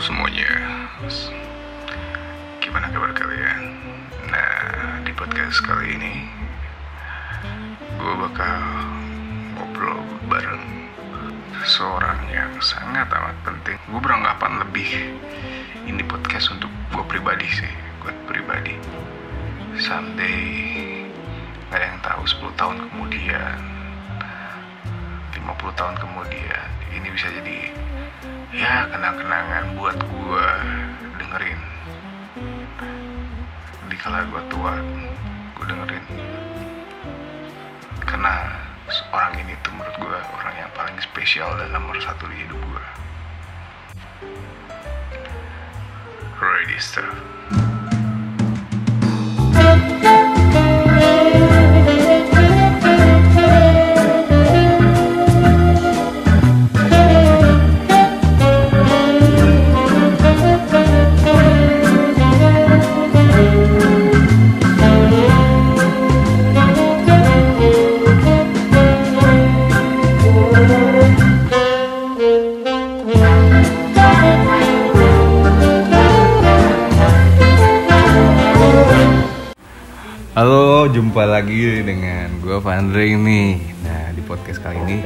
semuanya. 0.00 0.48
Gimana 2.64 2.88
kabar 2.88 3.12
kalian? 3.12 3.60
Nah 4.32 5.04
di 5.04 5.12
podcast 5.12 5.60
kali 5.60 5.92
ini 5.92 6.24
Gue 8.00 8.14
bakal 8.16 8.64
ngobrol 9.60 10.00
bareng 10.32 10.88
Seorang 11.68 12.16
yang 12.32 12.48
sangat 12.64 13.12
amat 13.12 13.36
penting. 13.44 13.76
Gue 13.92 14.00
beranggapan 14.00 14.64
lebih 14.64 14.88
Ini 15.84 16.00
podcast 16.08 16.48
untuk 16.56 16.72
gue 16.96 17.04
pribadi 17.04 17.44
sih 17.52 17.72
Gue 18.00 18.16
pribadi. 18.24 18.80
Someday 19.76 21.04
Gak 21.68 21.76
ada 21.76 21.86
yang 21.92 22.00
tahu 22.00 22.22
10 22.24 22.56
tahun 22.56 22.76
kemudian 22.88 23.56
50 25.36 25.44
tahun 25.76 25.94
kemudian 26.00 26.66
Ini 26.88 27.08
bisa 27.12 27.28
jadi 27.36 27.68
ya 28.52 28.88
kenang-kenangan 28.90 29.76
buat 29.78 29.96
gue 29.96 30.48
dengerin. 31.20 31.60
Di 33.88 33.96
kala 33.98 34.26
gue 34.28 34.42
tua 34.52 34.74
gue 35.56 35.64
dengerin. 35.64 36.04
Karena 38.04 38.60
orang 39.14 39.34
ini 39.38 39.54
tuh 39.62 39.72
menurut 39.74 39.96
gue 39.96 40.18
orang 40.34 40.54
yang 40.58 40.70
paling 40.74 40.98
spesial 40.98 41.54
dan 41.56 41.70
nomor 41.70 41.94
satu 42.02 42.26
di 42.26 42.42
hidup 42.42 42.58
gue 42.58 42.84
ready 46.40 46.80
stuff 46.80 47.69
jumpa 81.10 81.26
lagi 81.26 81.82
dengan 81.82 82.30
gue 82.38 82.62
Vandre 82.62 83.18
nih. 83.18 83.58
Nah, 83.82 84.14
di 84.14 84.22
podcast 84.22 84.62
kali 84.62 84.78
ini 84.78 85.02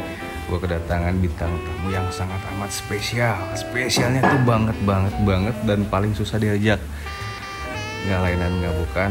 gue 0.52 0.58
kedatangan 0.61 1.16
bintang 1.16 1.48
tamu 1.64 1.96
yang 1.96 2.05
sangat 2.12 2.44
amat 2.52 2.77
spesial. 2.77 3.41
Spesialnya 3.56 4.20
tuh 4.20 4.36
banget 4.44 4.77
banget 4.84 5.16
banget 5.24 5.56
dan 5.64 5.88
paling 5.88 6.12
susah 6.12 6.36
diajak. 6.36 6.77
Nggak 8.05 8.20
lain 8.20 8.36
dan 8.36 8.52
nggak 8.52 8.74
bukan 8.84 9.11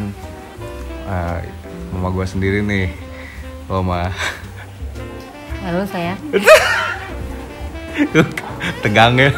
uh, 1.09 1.41
mama 1.97 2.13
gue 2.13 2.25
sendiri 2.29 2.61
nih. 2.61 2.93
Mama. 3.65 4.13
Halo 5.65 5.89
saya. 5.89 6.13
tegang 8.85 9.17
ya. 9.17 9.33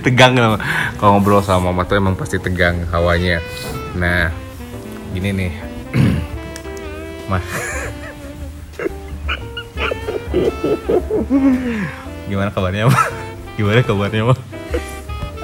tegang 0.00 0.32
loh. 0.32 0.56
Kalau 0.96 1.20
ngobrol 1.20 1.44
sama 1.44 1.76
mama 1.76 1.84
tuh 1.84 2.00
emang 2.00 2.16
pasti 2.16 2.40
tegang 2.40 2.88
hawanya. 2.88 3.44
Nah, 4.00 4.32
gini 5.12 5.36
nih 5.36 5.75
mah 7.30 7.44
gimana 12.26 12.50
kabarnya 12.52 12.84
mah 12.90 13.04
gimana 13.56 13.80
kabarnya 13.82 14.22
mah 14.32 14.40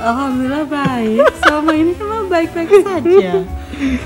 Alhamdulillah 0.02 0.66
baik. 0.66 1.22
Selama 1.46 1.78
ini 1.78 1.94
kan 1.94 2.06
mama 2.10 2.26
baik-baik 2.26 2.82
saja. 2.82 3.46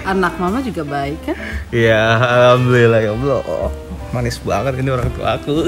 Anak 0.04 0.36
mama 0.36 0.60
juga 0.60 0.84
baik 0.84 1.16
kan? 1.24 1.36
ya 1.72 2.20
alhamdulillah 2.20 3.00
ya 3.00 3.16
allah. 3.16 3.40
Oh, 3.48 3.72
manis 4.12 4.36
banget 4.44 4.76
ini 4.76 4.92
orang 4.92 5.08
tua 5.16 5.40
aku. 5.40 5.64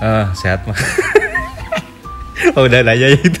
Ah 0.00 0.32
sehat 0.32 0.64
mah 0.64 0.76
oh, 2.56 2.64
udah 2.64 2.80
nanya 2.80 3.12
itu 3.16 3.39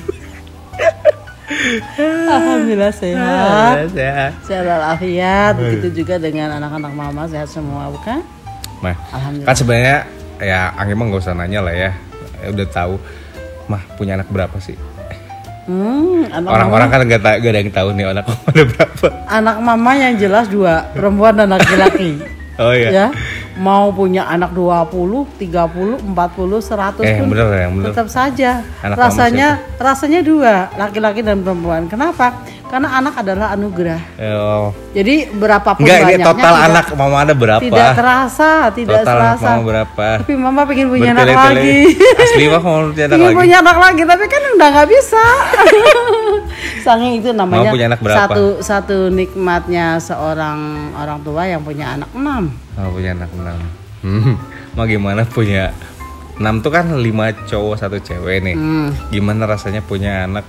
Alhamdulillah 2.30 2.92
sehat. 2.92 3.90
sehat 3.90 4.30
Sehat 4.42 4.64
walafiat. 4.64 5.52
Begitu 5.56 6.02
juga 6.02 6.14
dengan 6.16 6.56
anak-anak 6.56 6.92
mama 6.92 7.22
sehat 7.26 7.46
semua 7.46 7.88
bukan? 7.88 8.22
mah 8.80 8.96
Alhamdulillah. 9.10 9.44
kan 9.44 9.54
sebenarnya 9.54 9.96
ya 10.40 10.72
Anggi 10.72 10.94
mah 10.94 11.04
nggak 11.06 11.20
usah 11.20 11.34
nanya 11.34 11.60
lah 11.60 11.74
ya 11.74 11.90
Ya 12.38 12.48
udah 12.48 12.66
tahu 12.66 12.94
mah 13.66 13.82
punya 13.94 14.16
anak 14.16 14.26
berapa 14.26 14.56
sih 14.56 14.72
Hmm, 15.68 16.26
orang-orang 16.42 16.88
kan 16.88 17.00
nggak 17.04 17.20
ta- 17.20 17.36
nggak 17.36 17.46
ada 17.46 17.60
yang 17.60 17.70
tahu 17.70 17.88
nih 17.92 18.04
anak 18.08 18.24
mama 18.26 18.42
ada 18.48 18.62
berapa 18.66 19.06
anak 19.28 19.56
mama 19.60 19.90
yang 19.94 20.14
jelas 20.16 20.46
dua, 20.48 20.82
perempuan 20.90 21.36
dan 21.36 21.46
laki-laki. 21.48 22.18
oh 22.58 22.72
iya 22.72 22.88
ya. 22.90 23.06
Mau 23.60 23.92
punya 23.92 24.24
anak 24.24 24.56
20, 24.56 25.28
30, 25.36 26.00
40, 26.00 26.64
100 26.64 27.04
Eh, 27.04 27.20
pun 27.20 27.28
bener 27.28 27.48
ya, 27.52 27.66
bener. 27.68 27.86
tetap 27.92 28.08
saja. 28.08 28.50
Anak 28.80 28.96
rasanya 28.96 29.48
rasanya 29.76 30.20
dua, 30.24 30.72
laki-laki 30.74 31.20
dan 31.20 31.44
perempuan. 31.44 31.84
Kenapa? 31.84 32.40
Karena 32.70 32.88
anak 32.94 33.14
adalah 33.18 33.50
anugerah. 33.50 34.00
oh. 34.30 34.70
Jadi 34.90 35.26
berapapun 35.28 35.82
enggak 35.82 35.98
banyaknya 36.00 36.22
total 36.24 36.38
tidak- 36.48 36.66
anak 36.66 36.86
mama 36.94 37.16
ada 37.18 37.34
berapa 37.34 37.58
Tidak 37.60 37.90
terasa, 37.92 38.50
tidak 38.70 39.02
total 39.02 39.10
terasa. 39.12 39.48
mama 39.50 39.62
berapa 39.64 40.06
Tapi 40.22 40.32
mama 40.34 40.60
pengen 40.64 40.86
punya 40.88 41.10
anak 41.12 41.26
lagi. 41.28 41.78
asli 42.16 42.44
mah 42.46 42.60
mau 42.60 42.78
punya 42.88 43.04
anak 43.04 43.18
lagi 43.20 43.34
punya 43.36 43.56
anak 43.58 43.76
lagi, 43.76 44.02
tapi 44.04 44.24
kan 44.24 44.42
udah 44.54 44.68
nggak 44.70 44.88
bisa. 44.88 45.24
Soalnya 46.80 47.10
itu 47.12 47.28
namanya 47.32 47.70
punya 47.70 47.86
anak 47.88 48.00
berapa? 48.00 48.18
satu 48.24 48.44
satu 48.60 48.98
nikmatnya 49.10 49.98
seorang 49.98 50.58
orang 50.94 51.18
tua 51.20 51.42
yang 51.44 51.60
punya 51.60 51.92
anak 51.92 52.10
enam. 52.12 52.54
mau 52.72 52.88
punya 52.88 53.10
anak 53.12 53.30
enam 53.34 53.58
hmm. 54.00 54.34
mau 54.74 54.84
gimana 54.84 55.22
punya 55.24 55.74
enam 56.36 56.58
tuh 56.58 56.70
kan 56.70 56.88
lima 56.96 57.34
cowok 57.44 57.74
satu 57.76 57.98
cewek 57.98 58.40
nih 58.42 58.56
Hmm. 58.56 58.88
gimana 59.10 59.44
rasanya 59.44 59.82
punya 59.82 60.24
anak 60.24 60.46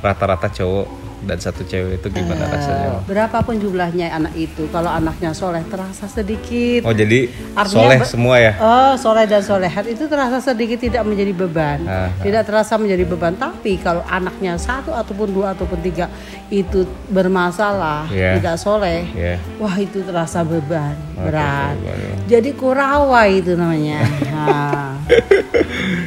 rata-rata 0.00 0.48
cowok 0.48 0.88
dan 1.22 1.38
satu 1.38 1.62
cewek 1.62 1.96
itu 1.96 2.08
gimana 2.10 2.44
rasanya 2.44 2.88
Eh, 2.92 2.98
berapapun 3.04 3.56
jumlahnya 3.56 4.10
anak 4.10 4.34
itu, 4.34 4.66
kalau 4.68 4.88
anaknya 4.88 5.30
soleh 5.30 5.62
terasa 5.64 6.04
sedikit. 6.04 6.82
oh 6.82 6.90
jadi 6.90 7.30
Artinya 7.52 7.78
soleh 7.78 7.98
semua 8.02 8.36
ya 8.36 8.52
Oh, 8.56 8.92
soleh 8.96 9.24
dan 9.24 9.40
solehat 9.40 9.84
itu 9.84 10.04
terasa 10.04 10.38
sedikit 10.40 10.78
tidak 10.78 11.02
menjadi 11.02 11.32
beban, 11.32 11.78
Ah, 11.84 12.06
ah. 12.06 12.08
tidak 12.18 12.42
terasa 12.44 12.74
menjadi 12.74 13.04
beban. 13.04 13.34
Tapi 13.34 13.78
kalau 13.78 14.02
anaknya 14.04 14.54
satu 14.56 14.90
ataupun 14.90 15.30
dua 15.30 15.52
ataupun 15.52 15.78
tiga 15.80 16.10
itu 16.48 16.82
bermasalah, 17.06 18.06
Iya. 18.08 18.36
tidak 18.36 18.56
soleh, 18.56 19.06
Iya. 19.08 19.38
wah 19.56 19.76
itu 19.76 20.02
terasa 20.02 20.42
beban 20.42 20.98
Oke, 21.12 21.28
berat. 21.28 21.74
beban, 21.76 21.96
ya. 21.96 22.14
Jadi 22.32 22.50
kurawa 22.52 23.20
itu 23.26 23.54
namanya. 23.54 24.02
Nah, 24.32 24.98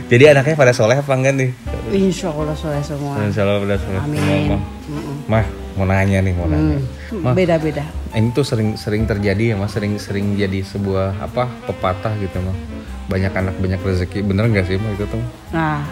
jadi 0.06 0.34
anaknya 0.34 0.56
pada 0.56 0.72
soleh 0.72 0.97
apa 0.97 1.08
enggak 1.09 1.34
nih 1.36 1.50
insya 1.88 2.28
Allah 2.30 2.52
soleh 2.53 2.82
semua. 2.82 3.16
Insya 3.22 3.42
Allah 3.42 3.62
pada 3.62 3.78
soleh 3.78 4.00
Amin. 4.02 4.20
semua, 4.20 4.59
Mah. 5.25 5.41
Mah 5.41 5.46
mau 5.75 5.86
nanya 5.86 6.19
nih 6.19 6.31
mau 6.31 6.47
nanya 6.47 6.80
Hmm, 7.06 7.22
Mah, 7.22 7.34
Beda-beda. 7.34 7.84
ini 8.12 8.31
tuh 8.31 8.41
sering 8.41 8.74
sering 8.75 9.03
terjadi 9.03 9.52
ya 9.52 9.56
mas 9.56 9.69
sering 9.69 10.00
sering 10.00 10.34
jadi 10.34 10.63
sebuah 10.63 11.19
apa 11.19 11.52
pepatah 11.66 12.16
gitu 12.18 12.40
mah 12.40 12.56
banyak 13.06 13.30
anak 13.30 13.53
banyak 13.56 13.78
rezeki 13.78 14.24
bener 14.24 14.47
nggak 14.47 14.66
sih 14.66 14.80
mah 14.80 14.90
itu 14.90 15.03
tuh 15.06 15.19
Nah, 15.52 15.84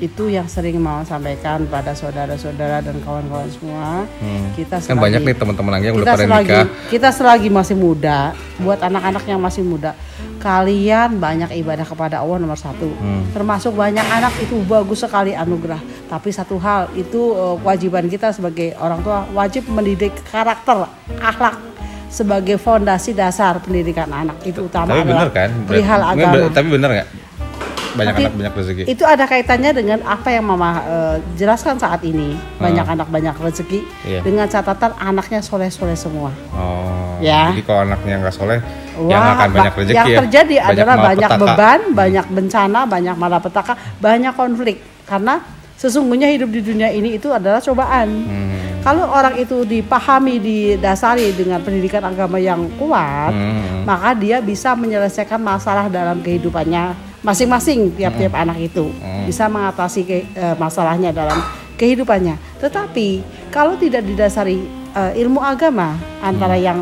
itu 0.00 0.32
yang 0.32 0.48
sering 0.48 0.80
mau 0.80 1.04
sampaikan 1.04 1.68
pada 1.68 1.92
saudara-saudara 1.92 2.80
dan 2.80 2.96
kawan-kawan 3.04 3.48
semua. 3.52 4.08
Kita 4.56 4.80
kan 4.80 4.96
banyak 4.96 5.20
nih 5.20 5.36
teman-teman 5.36 5.72
Anggi 5.76 5.86
yang 5.92 5.96
udah 6.00 6.06
kita 6.08 6.16
pada 6.16 6.24
selagi 6.24 6.48
nikah 6.48 6.66
kita 6.88 7.08
selagi 7.12 7.48
masih 7.52 7.76
muda, 7.76 8.32
buat 8.64 8.80
anak-anak 8.80 9.24
yang 9.28 9.40
masih 9.44 9.62
muda, 9.62 9.92
kalian 10.40 11.20
banyak 11.20 11.52
ibadah 11.60 11.84
kepada 11.84 12.24
Allah 12.24 12.40
nomor 12.40 12.56
satu. 12.56 12.88
Hmm. 12.96 13.28
Termasuk 13.36 13.76
banyak 13.76 14.06
anak 14.08 14.32
itu 14.40 14.56
bagus 14.64 15.04
sekali 15.04 15.36
anugerah. 15.36 15.78
Tapi 16.08 16.32
satu 16.32 16.56
hal 16.56 16.88
itu 16.96 17.36
eh, 17.36 17.56
kewajiban 17.60 18.08
kita 18.08 18.32
sebagai 18.32 18.72
orang 18.80 19.04
tua 19.04 19.28
wajib 19.36 19.68
mendidik 19.68 20.16
karakter, 20.32 20.88
akhlak 21.20 21.70
sebagai 22.10 22.58
fondasi 22.58 23.14
dasar 23.14 23.62
pendidikan 23.62 24.10
anak 24.10 24.42
itu 24.42 24.66
utama 24.66 24.98
tapi 24.98 25.06
bener 25.06 25.30
adalah 25.30 25.30
kan 25.30 25.50
perihal 25.62 26.00
agama. 26.02 26.50
tapi 26.50 26.68
bener 26.74 26.88
nggak 26.90 27.08
banyak 27.92 28.12
Tapi 28.12 28.22
anak 28.22 28.34
banyak 28.34 28.54
rezeki 28.54 28.82
Itu 28.86 29.02
ada 29.02 29.24
kaitannya 29.24 29.70
dengan 29.72 29.98
apa 30.02 30.28
yang 30.28 30.44
Mama 30.44 30.70
eh, 30.80 31.16
jelaskan 31.34 31.74
saat 31.76 32.00
ini. 32.02 32.32
Banyak 32.56 32.82
Ah. 32.82 32.94
anak 32.94 33.08
banyak 33.08 33.34
rezeki 33.34 33.80
Iya. 34.02 34.20
dengan 34.20 34.46
catatan 34.46 34.92
anaknya 34.96 35.40
soleh-soleh 35.40 35.94
semua. 35.94 36.30
oh 36.52 37.18
Ya. 37.18 37.52
jadi 37.52 37.62
kalau 37.62 37.80
anaknya 37.84 38.16
nggak 38.18 38.32
soleh 38.32 38.58
yang 38.98 39.16
Wah, 39.18 39.32
akan 39.34 39.48
banyak 39.50 39.72
ba- 39.72 39.78
rezeki 39.78 39.94
yang 39.94 40.08
ya 40.08 40.18
terjadi 40.20 40.56
adalah 40.62 40.96
banyak 40.98 41.30
beban, 41.36 41.80
banyak 41.92 42.26
bencana, 42.28 42.80
banyak 42.84 43.14
malapetaka, 43.14 43.72
banyak 43.96 44.32
konflik. 44.34 44.76
Karena 45.04 45.40
sesungguhnya 45.74 46.28
hidup 46.28 46.48
di 46.48 46.60
dunia 46.60 46.88
ini 46.88 47.16
itu 47.16 47.28
adalah 47.28 47.58
cobaan. 47.58 48.08
Hmm. 48.08 48.48
Kalau 48.80 49.04
orang 49.06 49.36
itu 49.36 49.60
dipahami, 49.62 50.40
didasari 50.40 51.32
dengan 51.32 51.60
pendidikan 51.60 52.00
agama 52.02 52.36
yang 52.36 52.64
kuat, 52.76 53.28
Hmm. 53.28 53.84
maka 53.84 54.12
dia 54.12 54.40
bisa 54.40 54.72
menyelesaikan 54.72 55.36
masalah 55.36 55.86
dalam 55.86 56.20
kehidupannya 56.20 57.09
masing-masing 57.20 57.92
tiap-tiap 57.94 58.32
anak 58.32 58.58
itu 58.58 58.88
bisa 59.28 59.44
mengatasi 59.46 60.00
ke- 60.02 60.26
eh, 60.32 60.56
masalahnya 60.56 61.12
dalam 61.12 61.36
kehidupannya. 61.76 62.36
Tetapi 62.58 63.20
kalau 63.52 63.76
tidak 63.76 64.04
didasari 64.04 64.64
eh, 64.90 65.12
ilmu 65.20 65.38
agama 65.38 65.94
antara 66.20 66.56
yang 66.56 66.80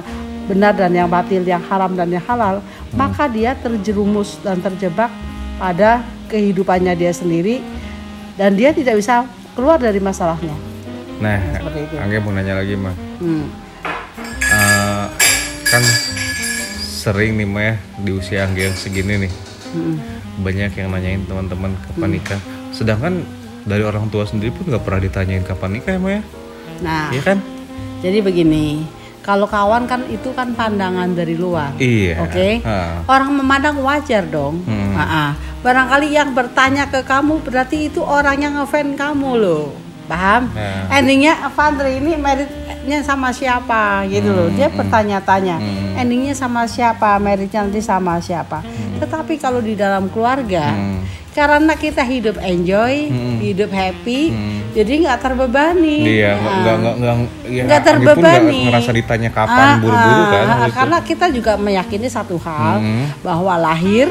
benar 0.49 0.73
dan 0.73 0.94
yang 0.96 1.11
batil, 1.11 1.44
yang 1.44 1.61
haram 1.69 1.93
dan 1.93 2.08
yang 2.08 2.25
halal, 2.25 2.64
maka 2.96 3.29
dia 3.29 3.52
terjerumus 3.58 4.40
dan 4.40 4.62
terjebak 4.64 5.12
pada 5.61 6.00
kehidupannya 6.32 6.96
dia 6.96 7.12
sendiri 7.12 7.61
dan 8.38 8.56
dia 8.56 8.73
tidak 8.73 8.96
bisa 8.96 9.29
keluar 9.52 9.76
dari 9.76 9.99
masalahnya. 10.00 10.55
Nah, 11.19 11.37
itu. 11.75 11.94
Angga 11.99 12.19
mau 12.23 12.31
nanya 12.31 12.55
lagi 12.62 12.79
mah. 12.79 12.94
Hmm. 13.19 13.50
Eh, 14.49 15.05
kan 15.69 15.82
sering 16.79 17.37
nih 17.37 17.44
mah 17.44 17.62
ya 17.62 17.75
di 18.00 18.11
usia 18.17 18.49
Angga 18.49 18.73
yang 18.73 18.76
segini 18.79 19.29
nih 19.29 19.32
Mm-mm. 19.76 19.96
Banyak 20.38 20.73
yang 20.79 20.88
nanyain 20.94 21.23
teman-teman 21.26 21.75
kapan 21.87 22.11
nikah. 22.14 22.40
Sedangkan 22.70 23.23
dari 23.67 23.82
orang 23.82 24.08
tua 24.08 24.25
sendiri 24.25 24.55
pun 24.55 24.70
nggak 24.70 24.82
pernah 24.87 25.00
ditanyain 25.02 25.44
kapan 25.44 25.70
nikah 25.79 25.93
ya 25.94 26.00
mah 26.00 26.12
ya. 26.14 26.23
Nah, 26.79 27.06
Iya 27.11 27.23
kan? 27.26 27.38
jadi 27.99 28.23
begini, 28.23 28.87
kalau 29.26 29.50
kawan 29.50 29.90
kan 29.90 30.06
itu 30.06 30.31
kan 30.32 30.55
pandangan 30.55 31.11
dari 31.12 31.35
luar. 31.35 31.75
Iya. 31.76 32.23
Oke. 32.23 32.62
Ah. 32.62 33.02
Orang 33.11 33.35
memandang 33.35 33.82
wajar 33.82 34.25
dong. 34.25 34.62
Hmm. 34.64 35.35
Barangkali 35.58 36.14
yang 36.14 36.38
bertanya 36.38 36.87
ke 36.87 37.02
kamu 37.02 37.43
berarti 37.43 37.90
itu 37.90 37.99
orang 37.99 38.38
yang 38.38 38.55
ngefan 38.55 38.94
kamu 38.94 39.31
loh. 39.43 39.88
Paham? 40.09 40.49
Nah. 40.51 40.89
Endingnya 40.91 41.37
Vandre 41.53 41.95
ini 41.95 42.17
meritnya 42.17 42.99
sama 43.03 43.29
siapa 43.31 44.09
gitu 44.09 44.29
loh. 44.29 44.49
Dia 44.51 44.67
bertanya-tanya. 44.69 45.61
Hmm. 45.61 46.01
Endingnya 46.01 46.33
sama 46.33 46.65
siapa? 46.65 47.21
Meritnya 47.21 47.63
nanti 47.63 47.79
sama 47.79 48.17
siapa? 48.19 48.65
Tetapi 48.99 49.37
kalau 49.37 49.61
di 49.61 49.77
dalam 49.77 50.09
keluarga 50.09 50.73
Hmm. 50.73 51.05
karena 51.31 51.77
kita 51.77 52.03
hidup 52.03 52.41
enjoy, 52.41 53.07
Hmm. 53.07 53.39
hidup 53.39 53.71
happy, 53.71 54.21
Hmm. 54.27 54.59
jadi 54.73 54.93
nggak 55.05 55.19
terbebani. 55.21 55.99
Iya, 56.03 56.33
Ah. 56.35 56.57
nggak 56.59 56.75
nggak 56.75 56.95
nggak 56.97 57.15
ya, 57.47 57.63
nggak 57.63 57.83
terbebani. 57.85 58.59
nggak 58.59 58.69
ngerasa 58.75 58.91
ditanya 58.91 59.31
kapan 59.31 59.67
Ah, 59.69 59.77
buru-buru 59.77 60.19
ah, 60.19 60.27
kan. 60.27 60.43
ah, 60.43 60.57
gitu. 60.59 60.75
Karena 60.75 60.99
kita 61.05 61.27
juga 61.31 61.53
meyakini 61.55 62.09
satu 62.09 62.41
hal 62.41 62.81
Hmm. 62.81 63.07
bahwa 63.21 63.55
lahir, 63.55 64.09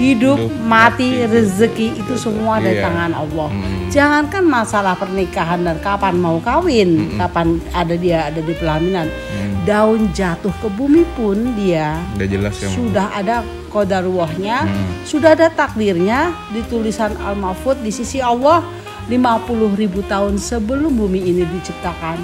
hidup, 0.00 0.38
Hidup, 0.38 0.52
mati, 0.64 1.20
mati, 1.20 1.28
rezeki 1.28 1.86
itu 2.00 2.14
semua 2.16 2.56
dari 2.58 2.80
Iya. 2.80 2.88
tangan 2.88 3.12
Allah. 3.12 3.48
Hmm. 3.50 3.88
Jangankan 3.92 4.44
masalah 4.44 4.94
pernikahan 4.96 5.60
dan 5.60 5.76
kapan 5.80 6.16
mau 6.16 6.40
kawin, 6.40 7.16
kapan 7.16 7.60
ada 7.72 7.94
dia 7.94 8.32
ada 8.32 8.40
di 8.40 8.54
pelaminan. 8.56 9.08
Hmm. 9.08 9.52
Daun 9.62 10.10
jatuh 10.10 10.50
ke 10.58 10.68
bumi 10.72 11.06
pun 11.14 11.54
dia 11.54 12.00
Udah 12.18 12.26
jelas 12.26 12.54
ya. 12.58 12.68
Sudah 12.68 13.06
ada 13.12 13.36
kodaruahnya, 13.68 14.64
Hmm. 14.64 15.04
sudah 15.04 15.36
ada 15.36 15.48
takdirnya 15.48 16.32
di 16.50 16.64
tulisan 16.66 17.12
Al-Mahfud 17.16 17.80
di 17.80 17.90
sisi 17.90 18.18
Allah 18.18 18.64
50 19.06 19.74
ribu 19.74 20.00
tahun 20.02 20.38
sebelum 20.38 20.94
bumi 20.94 21.20
ini 21.20 21.42
diciptakan. 21.44 22.18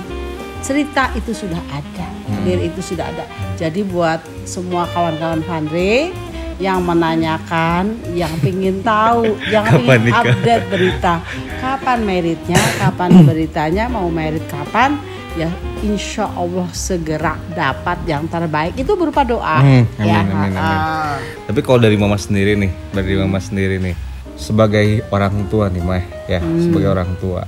Cerita 0.58 1.14
itu 1.14 1.30
sudah 1.30 1.62
ada, 1.70 2.06
takdir 2.26 2.58
itu 2.58 2.80
sudah 2.82 3.06
ada. 3.06 3.24
Jadi 3.54 3.86
buat 3.86 4.18
semua 4.42 4.90
kawan-kawan 4.90 5.42
Vandre 5.46 6.10
yang 6.58 6.82
menanyakan, 6.82 7.94
yang 8.12 8.34
pingin 8.42 8.82
tahu, 8.82 9.38
yang 9.54 9.62
Kapan 9.64 9.78
ingin 9.78 10.00
nikah? 10.10 10.22
update 10.26 10.64
berita, 10.66 11.14
kapan 11.62 11.98
meritnya, 12.02 12.60
kapan 12.78 13.10
beritanya, 13.22 13.84
mau 13.86 14.10
merit 14.10 14.42
kapan, 14.50 14.98
ya 15.38 15.46
insya 15.80 16.26
Allah 16.34 16.66
segera 16.74 17.38
dapat 17.54 18.02
yang 18.10 18.26
terbaik. 18.26 18.74
Itu 18.74 18.98
berupa 18.98 19.22
doa. 19.22 19.62
Hmm, 19.62 19.86
ya, 20.02 20.18
amin, 20.26 20.34
amin, 20.34 20.52
amin. 20.58 20.58
ah. 20.58 21.16
Tapi 21.46 21.60
kalau 21.62 21.78
dari 21.78 21.94
mama 21.94 22.18
sendiri 22.18 22.58
nih, 22.58 22.70
dari 22.90 23.14
mama 23.14 23.38
sendiri 23.38 23.78
nih, 23.78 23.94
sebagai 24.34 25.06
orang 25.14 25.46
tua 25.46 25.70
nih 25.70 25.82
mah 25.82 26.02
ya, 26.26 26.42
sebagai 26.42 26.90
orang 26.90 27.14
tua, 27.22 27.46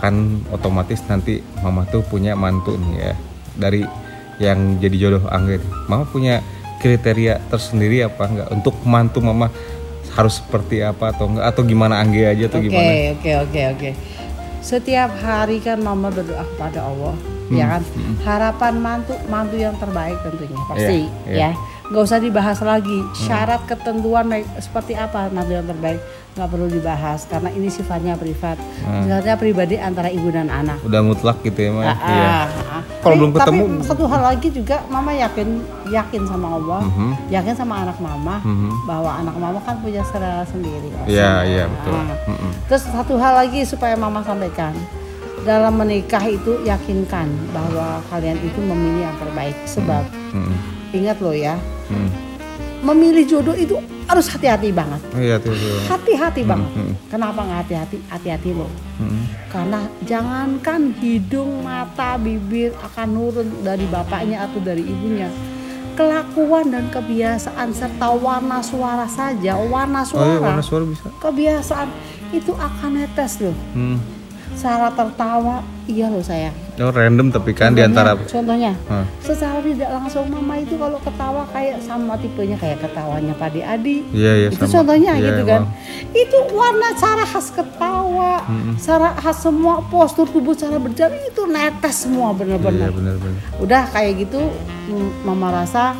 kan 0.00 0.40
otomatis 0.48 1.04
nanti 1.08 1.44
mama 1.60 1.84
tuh 1.88 2.00
punya 2.08 2.32
mantu 2.32 2.76
nih 2.80 3.12
ya, 3.12 3.14
dari 3.52 3.80
yang 4.40 4.80
jadi 4.80 4.96
jodoh 4.96 5.28
Angga 5.28 5.60
nih. 5.60 5.70
Mama 5.92 6.04
punya 6.08 6.40
kriteria 6.86 7.42
tersendiri 7.44 8.00
apa 8.00 8.22
enggak 8.24 8.48
untuk 8.48 8.74
mantu 8.82 9.18
mama 9.18 9.50
harus 10.12 10.38
seperti 10.38 10.80
apa 10.80 11.10
atau 11.10 11.26
enggak 11.26 11.46
atau 11.46 11.62
gimana 11.62 11.98
Angga 11.98 12.30
aja 12.30 12.44
atau 12.46 12.58
Oke, 12.58 12.66
gimana? 12.66 12.90
oke, 13.12 13.30
oke, 13.42 13.60
oke. 13.74 13.90
Setiap 14.60 15.10
hari 15.16 15.58
kan 15.58 15.78
mama 15.78 16.08
berdoa 16.08 16.42
kepada 16.44 16.82
Allah, 16.82 17.14
ya 17.48 17.66
kan? 17.68 17.82
Harapan 18.20 18.74
mantu, 18.76 19.14
mantu 19.26 19.54
yang 19.56 19.76
terbaik 19.76 20.18
tentunya 20.20 20.58
pasti, 20.64 21.00
Iya, 21.24 21.28
iya. 21.28 21.38
ya. 21.44 21.50
Nggak 21.86 22.02
usah 22.02 22.18
dibahas 22.18 22.58
lagi 22.60 22.98
syarat 23.16 23.62
ketentuan 23.64 24.26
baik- 24.26 24.50
seperti 24.58 24.94
apa 24.94 25.30
mantu 25.30 25.54
yang 25.54 25.62
terbaik 25.64 26.02
nggak 26.34 26.48
perlu 26.50 26.66
dibahas 26.68 27.24
karena 27.24 27.48
ini 27.48 27.70
sifatnya 27.70 28.12
privat, 28.14 28.58
sifatnya 28.98 29.34
pribadi 29.34 29.78
antara 29.78 30.10
ibu 30.10 30.28
dan 30.28 30.50
anak. 30.50 30.82
Udah 30.82 31.00
mutlak 31.00 31.40
gitu 31.40 31.56
ya 31.56 31.70
mah. 31.70 31.84
Ah, 31.86 31.94
Iya. 31.94 32.30
Kalau 32.96 33.12
Tapi- 33.12 33.20
belum 33.20 33.32
ketemu 33.32 33.62
tapi 33.62 33.86
satu 33.86 34.04
hal 34.04 34.22
lagi 34.24 34.48
juga 34.50 34.76
mama 34.86 35.10
yakin 35.10 35.48
yakin 35.88 36.22
sama 36.24 36.48
Allah, 36.52 36.80
Mhm. 36.82 37.10
yakin 37.28 37.54
sama 37.54 37.74
anak 37.80 37.98
mama 37.98 38.34
Mhm. 38.40 38.68
bahwa 38.82 39.10
anak 39.14 39.36
mama 39.36 39.58
kan 39.60 39.78
punya 39.78 40.02
selera 40.04 40.42
sendiri. 40.44 40.88
pasti. 40.92 41.12
Iya, 41.12 41.32
iya 41.44 41.64
betul. 41.66 41.92
Ah. 41.92 42.18
Mm-mm. 42.26 42.50
Terus 42.66 42.82
satu 42.84 43.14
hal 43.14 43.32
lagi 43.36 43.60
supaya 43.62 43.94
mama 43.94 44.20
sampaikan 44.20 44.74
dalam 45.42 45.76
menikah 45.76 46.24
itu 46.24 46.58
yakinkan 46.60 47.30
bahwa 47.50 48.02
kalian 48.06 48.38
itu 48.40 48.58
memilih 48.60 49.06
yang 49.06 49.16
terbaik 49.16 49.54
sebab 49.64 50.02
Mm-mm. 50.32 50.54
ingat 50.92 51.18
loh 51.20 51.30
ya 51.30 51.54
Mm. 51.86 52.10
memilih 52.82 53.24
jodoh 53.24 53.54
itu 53.54 53.74
harus 54.04 54.26
hati-hati 54.28 54.70
banget 54.70 54.98
Oh 55.08 55.18
iya 55.18 55.34
tuh. 55.36 55.50
tuh. 55.50 55.82
hati-hati 55.88 56.42
banget 56.42 56.70
mm. 56.72 56.92
kenapa 57.08 57.40
nggak 57.40 57.58
hati-hati 57.62 57.96
hati-hati 58.04 58.50
loh 58.52 58.70
Mm-mm. 58.98 59.22
Karena 59.56 59.80
jangankan 60.04 60.92
hidung 60.94 61.64
mata 61.64 62.20
bibir 62.20 62.76
akan 62.76 63.08
nurun 63.08 63.48
dari 63.64 63.88
bapaknya 63.88 64.44
atau 64.44 64.60
dari 64.60 64.84
ibunya 64.84 65.32
kelakuan 65.96 66.68
dan 66.68 66.92
kebiasaan 66.92 67.72
serta 67.72 68.12
warna 68.12 68.60
suara 68.60 69.08
saja 69.08 69.56
warna 69.56 70.04
Oh 70.04 70.04
iya 70.04 70.12
suara 70.12 70.44
warna 70.44 70.60
suara 70.60 70.84
bisa. 70.84 71.08
kebiasaan 71.16 71.88
itu 72.30 72.52
akan 72.52 72.90
netes 72.94 73.40
loh 73.40 73.56
Hmm. 73.72 73.96
Cara 74.56 74.88
tertawa 74.90 75.60
iya 75.86 76.08
loh 76.08 76.20
sayang 76.20 76.56
Oh 76.76 76.92
random 76.92 77.28
tapi 77.30 77.50
kan 77.50 77.72
Contohnya- 77.72 77.76
di 77.78 77.82
antara 77.86 78.10
contohnya 78.18 78.72
Hah. 78.86 79.04
secara 79.18 79.60
tidak 79.60 79.88
langsung 79.90 80.28
mama 80.28 80.54
itu 80.56 80.76
kalau 80.76 80.98
ketawa 80.98 81.48
kayak 81.48 81.80
sama 81.80 82.16
tipenya 82.16 82.52
kayak 82.54 82.78
ketawanya 82.78 83.32
Pak 83.32 83.48
Adi 83.56 84.04
Iya 84.10 84.32
iya 84.34 84.48
itu 84.50 84.60
sama. 84.62 84.72
contohnya 84.74 85.12
Iya, 85.14 85.24
gitu 85.26 85.42
kan 85.46 85.62
emang. 85.62 85.72
itu 86.14 86.38
warna 86.50 86.88
cara 86.94 87.24
khas 87.24 87.48
ketawa 87.50 88.32
cara 88.76 89.08
khas 89.14 89.36
semua 89.38 89.80
postur 89.86 90.26
tubuh 90.26 90.52
cara 90.52 90.76
berjalan 90.76 91.16
itu 91.22 91.42
netes 91.46 91.96
semua 91.98 92.28
Iya 92.28 92.38
bener-bener 92.58 92.90
benar-benar. 92.90 93.40
udah 93.56 93.82
kayak 93.88 94.12
gitu 94.20 94.40
mm, 94.86 95.24
mama 95.24 95.48
rasa 95.54 95.96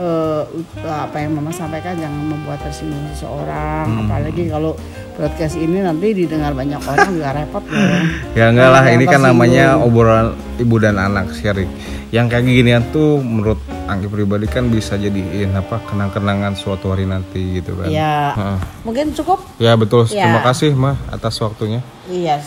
eh, 0.00 0.42
apa 0.82 1.16
yang 1.18 1.36
mama 1.36 1.52
sampaikan 1.52 1.92
jangan 1.94 2.24
membuat 2.26 2.56
tersinggung 2.60 3.04
seseorang 3.10 3.84
Hmm. 3.86 4.00
apalagi 4.02 4.48
kalau 4.48 4.72
broadcast 5.12 5.54
ini 5.54 5.78
nanti 5.78 6.16
didengar 6.16 6.52
banyak 6.52 6.80
orang 6.80 7.10
juga 7.10 7.30
repot 7.32 7.60
loh 7.62 7.76
Ya 8.38 8.48
enggak 8.48 8.70
lah, 8.70 8.84
ini 8.88 9.04
kan 9.04 9.20
namanya 9.20 9.76
obrolan 9.76 10.32
ibu 10.56 10.76
dan 10.76 10.96
anak 10.96 11.28
sharing. 11.34 11.68
Yang 12.08 12.26
kayak 12.28 12.44
ginian 12.44 12.82
tuh 12.90 13.18
menurut 13.18 13.60
Anggi 13.86 14.06
pribadi 14.06 14.46
kan 14.46 14.66
bisa 14.66 14.94
jadiin 14.94 15.50
apa 15.52 15.82
kenang-kenangan 15.84 16.54
suatu 16.54 16.90
hari 16.90 17.04
nanti 17.04 17.58
gitu 17.58 17.74
kan. 17.74 17.86
ya 17.86 18.34
mungkin 18.80 19.10
cukup 19.12 19.42
Ya 19.58 19.74
betul. 19.74 20.06
Ya. 20.08 20.24
Terima 20.24 20.40
kasih 20.40 20.70
mah 20.72 20.94
atas 21.08 21.36
waktunya. 21.38 21.82
iya 22.06 22.38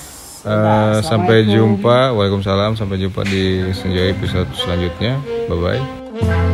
Eh, 0.43 0.99
sampai 0.99 0.99
Assalamualaikum. 1.47 1.79
jumpa. 1.79 1.97
Waalaikumsalam. 2.11 2.71
Sampai 2.75 2.99
jumpa 2.99 3.23
di 3.23 3.43
senja 3.71 4.03
episode 4.05 4.51
selanjutnya. 4.53 5.15
Bye 5.47 5.55
bye. 5.55 6.52